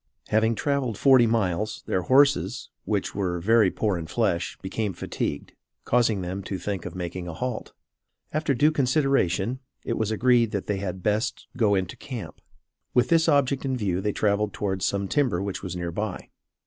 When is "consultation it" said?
8.71-9.99